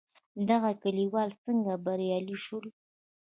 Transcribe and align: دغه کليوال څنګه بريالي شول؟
دغه 0.49 0.71
کليوال 0.81 1.29
څنګه 1.43 1.73
بريالي 1.85 2.37
شول؟ 2.43 2.65